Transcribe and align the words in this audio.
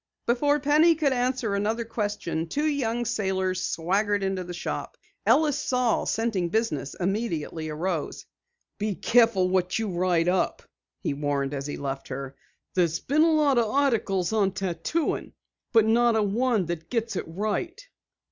Before 0.25 0.59
Penny 0.59 0.95
could 0.95 1.13
ask 1.13 1.43
another 1.43 1.85
question, 1.85 2.47
two 2.47 2.65
young 2.65 3.05
sailors 3.05 3.61
swaggered 3.63 4.23
into 4.23 4.43
the 4.43 4.51
shop. 4.51 4.97
Ellis 5.27 5.59
Saal, 5.59 6.07
scenting 6.07 6.49
business, 6.49 6.95
immediately 6.99 7.69
arose. 7.69 8.25
"Be 8.79 8.95
careful 8.95 9.47
what 9.49 9.77
you 9.77 9.89
write 9.89 10.27
up," 10.27 10.63
he 11.03 11.13
warned 11.13 11.53
as 11.53 11.67
he 11.67 11.77
left 11.77 12.07
her. 12.07 12.35
"There's 12.73 12.99
been 12.99 13.21
a 13.21 13.31
lot 13.31 13.59
of 13.59 13.65
articles 13.69 14.33
on 14.33 14.53
tattooin', 14.53 15.33
but 15.71 15.85
not 15.85 16.15
a 16.15 16.23
one 16.23 16.65
that's 16.65 17.15
right. 17.27 17.79